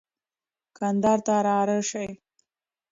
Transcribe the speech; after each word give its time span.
کندهار 0.77 1.19
ته 1.25 1.35
را 1.45 1.57
رهي 1.67 1.81
شه. 1.89 2.05